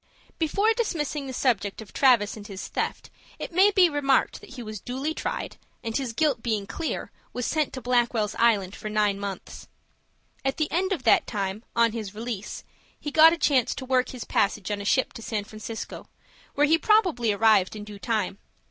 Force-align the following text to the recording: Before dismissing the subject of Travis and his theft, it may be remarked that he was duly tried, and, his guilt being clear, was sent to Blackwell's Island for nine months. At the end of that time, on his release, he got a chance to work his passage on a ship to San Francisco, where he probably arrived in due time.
Before 0.39 0.73
dismissing 0.73 1.27
the 1.27 1.31
subject 1.31 1.79
of 1.79 1.93
Travis 1.93 2.35
and 2.35 2.47
his 2.47 2.67
theft, 2.69 3.11
it 3.37 3.53
may 3.53 3.69
be 3.69 3.87
remarked 3.87 4.41
that 4.41 4.55
he 4.55 4.63
was 4.63 4.79
duly 4.79 5.13
tried, 5.13 5.57
and, 5.83 5.95
his 5.95 6.11
guilt 6.11 6.41
being 6.41 6.65
clear, 6.65 7.11
was 7.33 7.45
sent 7.45 7.71
to 7.73 7.81
Blackwell's 7.81 8.33
Island 8.39 8.75
for 8.75 8.89
nine 8.89 9.19
months. 9.19 9.67
At 10.43 10.57
the 10.57 10.71
end 10.71 10.91
of 10.91 11.03
that 11.03 11.27
time, 11.27 11.63
on 11.75 11.91
his 11.91 12.15
release, 12.15 12.63
he 12.99 13.11
got 13.11 13.31
a 13.31 13.37
chance 13.37 13.75
to 13.75 13.85
work 13.85 14.09
his 14.09 14.25
passage 14.25 14.71
on 14.71 14.81
a 14.81 14.85
ship 14.85 15.13
to 15.13 15.21
San 15.21 15.43
Francisco, 15.43 16.09
where 16.55 16.65
he 16.65 16.79
probably 16.79 17.31
arrived 17.31 17.75
in 17.75 17.83
due 17.83 17.99
time. 17.99 18.39